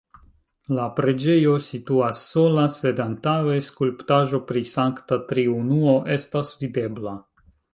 [0.77, 7.19] La preĝejo situas sola, sed antaŭe skulptaĵo pri Sankta Triunuo estas videbla.